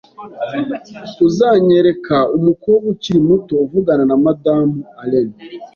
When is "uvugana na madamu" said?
3.65-4.75